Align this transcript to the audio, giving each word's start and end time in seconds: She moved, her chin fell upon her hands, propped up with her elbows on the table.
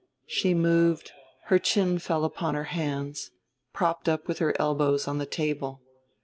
She 0.25 0.55
moved, 0.55 1.11
her 1.45 1.59
chin 1.59 1.99
fell 1.99 2.25
upon 2.25 2.55
her 2.55 2.63
hands, 2.73 3.29
propped 3.71 4.09
up 4.09 4.27
with 4.27 4.39
her 4.39 4.55
elbows 4.59 5.07
on 5.07 5.19
the 5.19 5.27
table. 5.27 5.83